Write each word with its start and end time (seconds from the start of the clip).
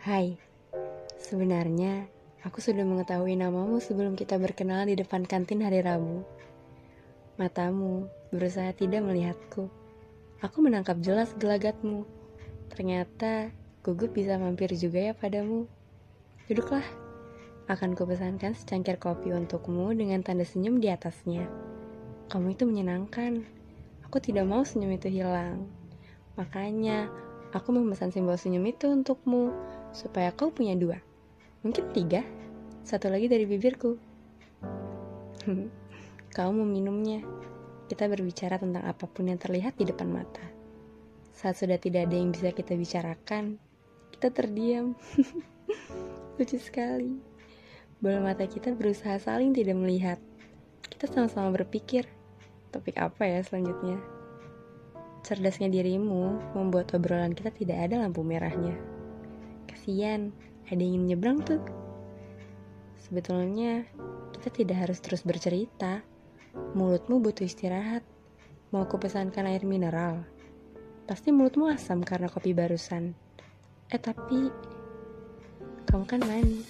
Hai, 0.00 0.40
sebenarnya 1.20 2.08
aku 2.40 2.64
sudah 2.64 2.88
mengetahui 2.88 3.36
namamu 3.36 3.84
sebelum 3.84 4.16
kita 4.16 4.40
berkenalan 4.40 4.88
di 4.88 4.96
depan 4.96 5.28
kantin 5.28 5.60
hari 5.60 5.84
Rabu. 5.84 6.24
Matamu 7.36 8.08
berusaha 8.32 8.72
tidak 8.72 9.04
melihatku. 9.04 9.68
Aku 10.40 10.64
menangkap 10.64 10.96
jelas 11.04 11.36
gelagatmu. 11.36 12.08
Ternyata 12.72 13.52
gugup 13.84 14.16
bisa 14.16 14.40
mampir 14.40 14.72
juga 14.72 15.04
ya 15.04 15.12
padamu. 15.12 15.68
Duduklah, 16.48 16.88
akan 17.68 17.92
kupesankan 17.92 18.56
secangkir 18.56 18.96
kopi 18.96 19.36
untukmu 19.36 19.92
dengan 19.92 20.24
tanda 20.24 20.48
senyum 20.48 20.80
di 20.80 20.88
atasnya. 20.88 21.44
Kamu 22.32 22.56
itu 22.56 22.64
menyenangkan. 22.64 23.44
Aku 24.08 24.16
tidak 24.16 24.48
mau 24.48 24.64
senyum 24.64 24.96
itu 24.96 25.12
hilang. 25.12 25.68
Makanya, 26.40 27.12
aku 27.52 27.68
memesan 27.76 28.08
simbol 28.16 28.40
senyum 28.40 28.64
itu 28.64 28.88
untukmu, 28.88 29.52
supaya 29.90 30.30
kau 30.34 30.50
punya 30.50 30.74
dua. 30.78 30.98
Mungkin 31.60 31.92
tiga, 31.92 32.24
satu 32.86 33.12
lagi 33.12 33.28
dari 33.28 33.44
bibirku. 33.44 33.98
kau 36.36 36.50
meminumnya. 36.54 37.22
Kita 37.90 38.06
berbicara 38.06 38.54
tentang 38.54 38.86
apa 38.86 39.04
pun 39.10 39.26
yang 39.26 39.38
terlihat 39.38 39.74
di 39.74 39.82
depan 39.82 40.06
mata. 40.06 40.46
Saat 41.34 41.58
sudah 41.58 41.74
tidak 41.74 42.06
ada 42.06 42.16
yang 42.16 42.30
bisa 42.30 42.54
kita 42.54 42.78
bicarakan, 42.78 43.58
kita 44.14 44.30
terdiam. 44.30 44.94
Lucu 46.38 46.56
sekali. 46.56 47.18
Bola 48.00 48.22
mata 48.22 48.46
kita 48.48 48.72
berusaha 48.72 49.18
saling 49.20 49.52
tidak 49.52 49.76
melihat. 49.76 50.16
Kita 50.86 51.10
sama-sama 51.10 51.52
berpikir, 51.52 52.08
topik 52.72 52.96
apa 52.96 53.28
ya 53.28 53.44
selanjutnya? 53.44 54.00
Cerdasnya 55.20 55.68
dirimu 55.68 56.56
membuat 56.56 56.96
obrolan 56.96 57.36
kita 57.36 57.52
tidak 57.52 57.90
ada 57.90 58.00
lampu 58.00 58.24
merahnya. 58.24 58.89
Kasian, 59.70 60.34
ada 60.66 60.82
yang 60.82 61.06
ingin 61.06 61.14
nyebrang 61.14 61.38
tuh. 61.46 61.62
Sebetulnya, 62.98 63.86
kita 64.34 64.50
tidak 64.50 64.76
harus 64.86 64.98
terus 64.98 65.22
bercerita. 65.22 66.02
Mulutmu 66.74 67.22
butuh 67.22 67.46
istirahat. 67.46 68.02
Mau 68.74 68.86
kupesankan 68.90 69.46
air 69.46 69.62
mineral? 69.62 70.26
Pasti 71.06 71.30
mulutmu 71.30 71.70
asam 71.70 72.02
karena 72.02 72.26
kopi 72.26 72.50
barusan. 72.50 73.14
Eh 73.90 73.98
tapi, 74.02 74.50
kamu 75.86 76.04
kan 76.06 76.22
manis. 76.26 76.66